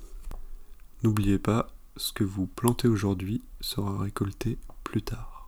N'oubliez 1.03 1.39
pas, 1.39 1.73
ce 1.97 2.13
que 2.13 2.25
vous 2.25 2.47
plantez 2.47 2.89
aujourd'hui 2.89 3.43
sera 3.61 3.99
récolté 3.99 4.59
plus 4.85 5.03
tard. 5.03 5.40